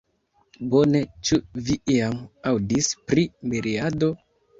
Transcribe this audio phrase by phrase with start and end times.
[0.69, 2.15] Bone, ĉu vi iam
[2.53, 4.11] aŭdis pri miriado?